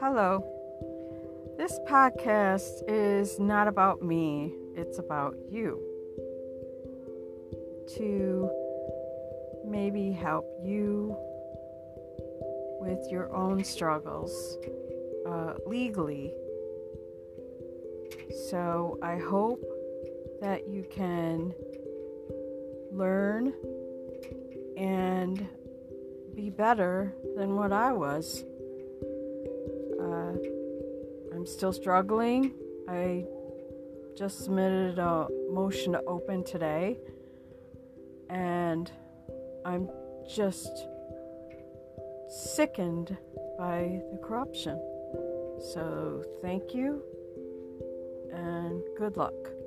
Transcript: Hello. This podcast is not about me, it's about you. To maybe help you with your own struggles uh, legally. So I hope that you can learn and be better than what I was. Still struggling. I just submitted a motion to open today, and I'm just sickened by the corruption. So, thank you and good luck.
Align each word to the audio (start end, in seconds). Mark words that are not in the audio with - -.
Hello. 0.00 0.44
This 1.56 1.76
podcast 1.88 2.84
is 2.86 3.40
not 3.40 3.66
about 3.66 4.00
me, 4.00 4.54
it's 4.76 5.00
about 5.00 5.34
you. 5.50 5.82
To 7.96 8.48
maybe 9.66 10.12
help 10.12 10.46
you 10.62 11.16
with 12.80 13.10
your 13.10 13.34
own 13.34 13.64
struggles 13.64 14.58
uh, 15.26 15.54
legally. 15.66 16.32
So 18.48 19.00
I 19.02 19.16
hope 19.16 19.64
that 20.40 20.68
you 20.68 20.84
can 20.88 21.52
learn 22.92 23.52
and 24.76 25.44
be 26.36 26.50
better 26.50 27.12
than 27.36 27.56
what 27.56 27.72
I 27.72 27.92
was. 27.92 28.44
Still 31.52 31.72
struggling. 31.72 32.54
I 32.88 33.24
just 34.16 34.44
submitted 34.44 34.98
a 34.98 35.28
motion 35.50 35.92
to 35.92 36.02
open 36.04 36.44
today, 36.44 36.98
and 38.28 38.90
I'm 39.64 39.88
just 40.28 40.86
sickened 42.28 43.16
by 43.58 44.02
the 44.12 44.18
corruption. 44.18 44.78
So, 45.72 46.24
thank 46.42 46.74
you 46.74 47.02
and 48.32 48.82
good 48.96 49.16
luck. 49.16 49.57